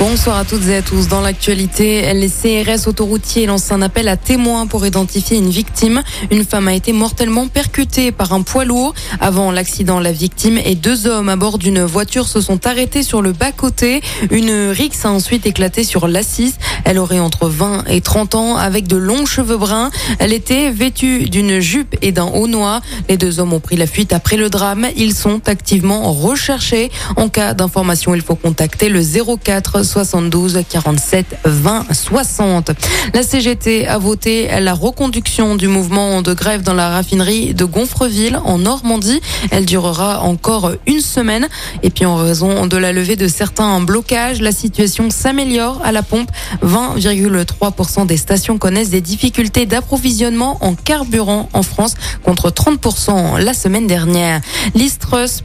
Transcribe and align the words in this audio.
Bonsoir 0.00 0.38
à 0.38 0.46
toutes 0.46 0.66
et 0.66 0.76
à 0.76 0.80
tous. 0.80 1.08
Dans 1.08 1.20
l'actualité, 1.20 2.14
les 2.14 2.30
CRS 2.30 2.88
autoroutiers 2.88 3.44
lancent 3.44 3.70
un 3.70 3.82
appel 3.82 4.08
à 4.08 4.16
témoins 4.16 4.66
pour 4.66 4.86
identifier 4.86 5.36
une 5.36 5.50
victime. 5.50 6.02
Une 6.30 6.46
femme 6.46 6.68
a 6.68 6.74
été 6.74 6.94
mortellement 6.94 7.48
percutée 7.48 8.10
par 8.10 8.32
un 8.32 8.40
poids 8.40 8.64
lourd. 8.64 8.94
Avant 9.20 9.52
l'accident, 9.52 10.00
la 10.00 10.10
victime 10.10 10.56
et 10.56 10.74
deux 10.74 11.06
hommes 11.06 11.28
à 11.28 11.36
bord 11.36 11.58
d'une 11.58 11.84
voiture 11.84 12.28
se 12.28 12.40
sont 12.40 12.66
arrêtés 12.66 13.02
sur 13.02 13.20
le 13.20 13.32
bas-côté. 13.32 14.00
Une 14.30 14.70
rixe 14.70 15.04
a 15.04 15.10
ensuite 15.10 15.44
éclaté 15.44 15.84
sur 15.84 16.08
l'assise. 16.08 16.56
Elle 16.86 16.96
aurait 16.96 17.20
entre 17.20 17.50
20 17.50 17.84
et 17.88 18.00
30 18.00 18.34
ans 18.36 18.56
avec 18.56 18.88
de 18.88 18.96
longs 18.96 19.26
cheveux 19.26 19.58
bruns. 19.58 19.90
Elle 20.18 20.32
était 20.32 20.70
vêtue 20.70 21.28
d'une 21.28 21.60
jupe 21.60 21.94
et 22.00 22.10
d'un 22.10 22.28
haut 22.32 22.48
noir. 22.48 22.80
Les 23.10 23.18
deux 23.18 23.38
hommes 23.38 23.52
ont 23.52 23.60
pris 23.60 23.76
la 23.76 23.86
fuite 23.86 24.14
après 24.14 24.38
le 24.38 24.48
drame. 24.48 24.86
Ils 24.96 25.14
sont 25.14 25.46
activement 25.46 26.10
recherchés. 26.10 26.90
En 27.16 27.28
cas 27.28 27.52
d'information, 27.52 28.14
il 28.14 28.22
faut 28.22 28.34
contacter 28.34 28.88
le 28.88 29.02
04 29.02 29.89
72 29.90 30.60
47 30.68 31.38
20 31.44 31.92
60. 31.92 32.70
La 33.12 33.22
CGT 33.22 33.88
a 33.88 33.98
voté 33.98 34.48
la 34.60 34.72
reconduction 34.72 35.56
du 35.56 35.66
mouvement 35.66 36.22
de 36.22 36.32
grève 36.32 36.62
dans 36.62 36.74
la 36.74 36.90
raffinerie 36.90 37.54
de 37.54 37.64
Gonfreville 37.64 38.40
en 38.44 38.58
Normandie. 38.58 39.20
Elle 39.50 39.66
durera 39.66 40.22
encore 40.22 40.72
une 40.86 41.00
semaine. 41.00 41.48
Et 41.82 41.90
puis 41.90 42.04
en 42.06 42.16
raison 42.16 42.66
de 42.66 42.76
la 42.76 42.92
levée 42.92 43.16
de 43.16 43.26
certains 43.26 43.80
blocages, 43.80 44.40
la 44.40 44.52
situation 44.52 45.10
s'améliore 45.10 45.80
à 45.84 45.90
la 45.90 46.02
pompe. 46.02 46.30
20,3% 46.62 48.06
des 48.06 48.16
stations 48.16 48.58
connaissent 48.58 48.90
des 48.90 49.00
difficultés 49.00 49.66
d'approvisionnement 49.66 50.58
en 50.60 50.74
carburant 50.74 51.48
en 51.52 51.62
France 51.62 51.94
contre 52.22 52.50
30% 52.50 53.38
la 53.38 53.54
semaine 53.54 53.86
dernière. 53.86 54.40
Liz 54.74 54.98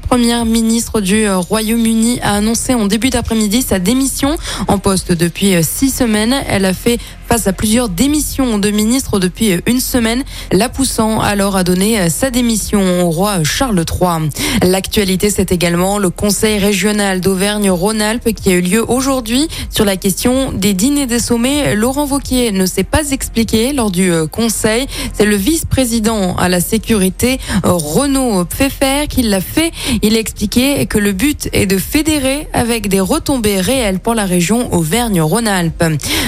première 0.08 0.46
ministre 0.46 1.02
du 1.02 1.28
Royaume-Uni, 1.30 2.20
a 2.22 2.36
annoncé 2.36 2.74
en 2.74 2.86
début 2.86 3.10
d'après-midi 3.10 3.62
sa 3.62 3.80
démission 3.80 4.25
en 4.68 4.78
poste 4.78 5.12
depuis 5.12 5.56
euh, 5.56 5.62
six 5.64 5.90
semaines. 5.90 6.36
Elle 6.48 6.66
a 6.66 6.74
fait 6.74 7.00
face 7.28 7.48
à 7.48 7.54
plusieurs 7.54 7.90
démissions 7.90 8.58
de 8.58 8.70
ministres 8.70 9.20
depuis 9.20 9.54
euh, 9.54 9.62
une 9.66 9.80
semaine, 9.80 10.24
la 10.52 10.70
poussant 10.70 11.20
alors 11.20 11.56
à 11.56 11.64
donner 11.64 12.00
euh, 12.00 12.10
sa 12.10 12.30
démission 12.30 13.06
au 13.06 13.10
roi 13.10 13.44
Charles 13.44 13.84
III. 13.90 14.30
L'actualité, 14.64 15.30
c'est 15.30 15.52
également 15.52 15.98
le 15.98 16.10
Conseil 16.10 16.60
régional 16.60 17.22
d'Auvergne-Rhône-Alpes 17.22 18.34
qui 18.34 18.50
a 18.50 18.54
eu 18.54 18.62
lieu 18.62 18.90
aujourd'hui 18.90 19.48
sur 19.70 19.86
la 19.86 19.98
question 19.98 20.52
des 20.52 20.74
dîners 20.74 21.08
des 21.08 21.20
sommets. 21.20 21.76
Laurent 21.76 22.06
Vauquier 22.06 22.52
ne 22.52 22.66
s'est 22.66 22.84
pas 22.84 23.12
expliqué 23.12 23.74
lors 23.74 23.92
du 23.92 24.12
Conseil. 24.32 24.88
C'est 25.14 25.26
le 25.26 25.36
vice-président 25.36 26.36
à 26.36 26.50
la 26.50 26.60
sécurité, 26.60 27.40
Renaud 27.64 28.46
Pfeffer, 28.46 29.08
qui 29.10 29.24
l'a 29.24 29.42
fait. 29.42 29.72
Il 30.02 30.16
a 30.16 30.20
expliqué 30.20 30.86
que 30.86 30.98
le 30.98 31.12
but 31.12 31.50
est 31.54 31.66
de 31.66 31.78
fédérer 31.78 32.48
avec 32.54 32.88
des 32.88 33.00
retombées 33.00 33.60
réelles 33.60 34.00
pour 34.00 34.16
la 34.16 34.26
région 34.26 34.74
Auvergne-Rhône-Alpes. 34.74 35.84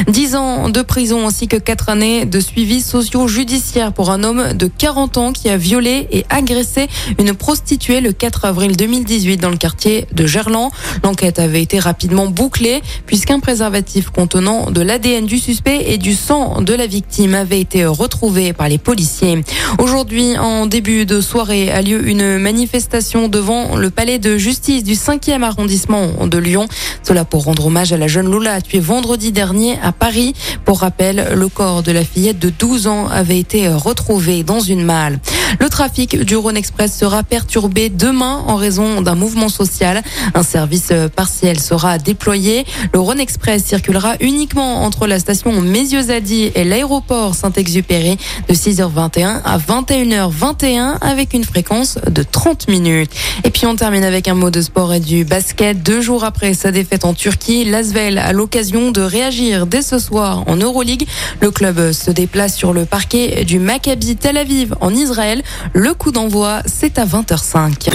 Dix 0.08 0.36
ans 0.36 0.70
de 0.70 0.82
prison 0.88 1.28
ainsi 1.28 1.48
que 1.48 1.58
quatre 1.58 1.90
années 1.90 2.26
de 2.26 2.40
suivi 2.40 2.82
socio-judiciaire 2.82 3.94
pour 3.94 4.10
un 4.10 4.24
homme 4.24 4.54
de 4.54 4.66
40 4.66 5.18
ans 5.18 5.34
qui 5.34 5.50
a 5.50 5.58
violé 5.58 6.08
et 6.12 6.26
agressé 6.30 6.88
une 7.20 7.34
prostituée 7.34 8.02
le 8.02 8.12
4 8.12 8.46
avril 8.46 8.76
2018 8.76 9.38
dans 9.38 9.52
le 9.52 9.58
quartier 9.58 10.08
de 10.14 10.26
Gerland. 10.26 10.72
L'enquête 11.04 11.38
avait 11.38 11.62
été 11.62 11.78
rapidement 11.78 12.28
bouclée 12.28 12.82
puisqu'un 13.06 13.40
préservatif 13.40 14.10
contenant 14.10 14.72
de 14.72 14.82
l'ADN 14.82 15.26
du 15.26 15.38
suspect 15.38 15.84
et 15.88 15.98
du 15.98 16.16
sang 16.16 16.62
de 16.62 16.74
la 16.74 16.88
victime 16.88 17.36
avait 17.36 17.60
été 17.60 17.86
retrouvé 17.86 18.54
par 18.54 18.70
les 18.70 18.78
policiers. 18.80 19.44
Aujourd'hui, 19.78 20.38
en 20.38 20.66
début 20.66 21.06
de 21.06 21.22
soirée, 21.22 21.70
a 21.70 21.82
lieu 21.82 22.08
une 22.08 22.38
manifestation 22.38 23.28
devant 23.28 23.76
le 23.76 23.90
palais 23.90 24.18
de 24.18 24.38
justice 24.38 24.84
du 24.84 24.94
5e 24.94 25.44
arrondissement 25.44 26.26
de 26.26 26.38
Lyon. 26.38 26.68
Cela 27.08 27.24
pour 27.24 27.46
rendre 27.46 27.68
hommage 27.68 27.94
à 27.94 27.98
la 27.98 28.10
jeune 28.10 28.30
Lola 28.30 28.60
tuée 28.60 28.82
vendredi 28.82 29.32
dernier 29.32 29.80
à 29.82 29.94
Paris. 29.94 30.34
Pour 30.66 30.82
rappel, 30.82 31.30
le 31.36 31.48
corps 31.48 31.82
de 31.82 31.94
la 31.94 32.04
fillette 32.04 32.38
de 32.38 32.50
12 32.50 32.88
ans 32.88 33.08
avait 33.08 33.40
été 33.40 33.70
retrouvé 33.70 34.44
dans 34.44 34.60
une 34.60 34.84
malle. 34.84 35.18
Le 35.60 35.70
trafic 35.70 36.20
du 36.24 36.36
Rhône 36.36 36.58
Express 36.58 36.98
sera 36.98 37.24
perturbé 37.24 37.90
demain 37.90 38.44
en 38.48 38.56
raison 38.56 39.02
d'un 39.02 39.16
mouvement 39.16 39.50
social. 39.50 40.02
Un 40.34 40.44
service 40.44 40.92
partiel 41.16 41.60
sera 41.60 41.98
déployé. 41.98 42.66
Le 42.94 43.00
Rhône 43.00 43.20
Express 43.20 43.64
circulera 43.64 44.16
uniquement 44.20 44.84
entre 44.84 45.08
la 45.08 45.20
station 45.20 45.62
Mézieux-Zadi 45.62 46.52
et 46.56 46.64
l'aéroport 46.64 47.36
Saint-Exupéry 47.36 48.18
de 48.48 48.54
6h21 48.54 49.42
à 49.44 49.58
21h21 49.58 50.98
avec 51.02 51.34
une 51.34 51.44
fréquence 51.44 51.98
de 52.08 52.24
30 52.24 52.68
minutes. 52.68 53.12
Et 53.44 53.50
puis 53.50 53.66
on 53.66 53.76
termine 53.76 54.04
avec 54.04 54.28
un 54.28 54.34
mot 54.34 54.50
de 54.50 54.62
sport 54.62 54.94
et 54.94 55.00
du 55.00 55.26
basket. 55.26 55.82
Deux 55.84 56.02
jours 56.02 56.24
après 56.24 56.54
sa 56.54 56.72
défaite 56.72 57.06
en 57.06 57.14
Turquie, 57.14 57.66
Lasvel 57.66 58.18
a 58.18 58.34
l'occasion 58.34 58.92
de 58.92 59.02
réagir 59.02 59.66
dès 59.68 59.82
ce 59.82 60.00
soir 60.00 60.44
en 60.48 60.56
Euroleague. 60.56 61.06
Le 61.42 61.52
club 61.52 61.92
se 61.92 62.12
déplace 62.12 62.56
sur 62.56 62.74
le 62.74 62.86
parquet 62.86 63.44
du 63.46 63.60
Maccabi 63.60 64.16
Tel 64.16 64.38
Aviv 64.38 64.76
en 64.82 64.94
Israël. 64.94 65.37
Le 65.74 65.94
coup 65.94 66.12
d'envoi, 66.12 66.62
c'est 66.66 67.00
à 67.00 67.06
20h05. 67.06 67.90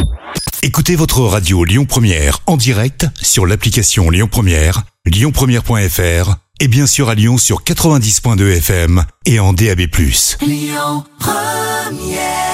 Écoutez 0.62 0.96
votre 0.96 1.20
radio 1.22 1.64
Lyon 1.64 1.84
Première 1.84 2.38
en 2.46 2.56
direct 2.56 3.06
sur 3.20 3.46
l'application 3.46 4.10
Lyon 4.10 4.28
Première, 4.30 4.82
lyonpremière.fr 5.06 6.36
et 6.60 6.68
bien 6.68 6.86
sûr 6.86 7.08
à 7.08 7.14
Lyon 7.14 7.38
sur 7.38 7.64
90.2 7.64 8.56
FM 8.58 9.04
et 9.26 9.40
en 9.40 9.52
DAB+. 9.52 9.80
Lyon 10.40 11.04
Première 11.18 12.51